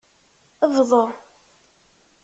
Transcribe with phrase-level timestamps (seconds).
[0.75, 1.05] Bḍu.